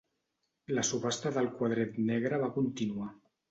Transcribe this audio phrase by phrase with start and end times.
[0.77, 3.15] La subhasta del quadret negre va continuar.